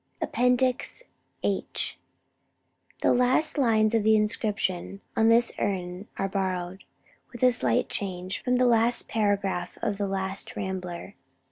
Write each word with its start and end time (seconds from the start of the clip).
[H 0.19 0.29
1] 1.43 1.63
The 3.03 3.13
last 3.13 3.59
lines 3.59 3.93
of 3.93 4.01
the 4.03 4.15
inscription 4.15 4.99
on 5.15 5.29
this 5.29 5.51
urn 5.59 6.07
are 6.17 6.27
borrowed, 6.27 6.85
with 7.31 7.43
a 7.43 7.51
slight 7.51 7.87
change, 7.87 8.39
from 8.41 8.55
the 8.57 8.65
last 8.65 9.07
paragraph 9.07 9.77
of 9.83 9.99
the 9.99 10.07
last 10.07 10.55
Rambler/. 10.55 11.13